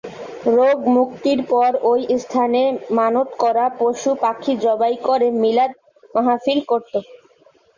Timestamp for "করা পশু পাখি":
3.41-4.53